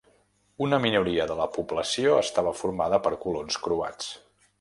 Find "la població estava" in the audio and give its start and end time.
1.41-2.53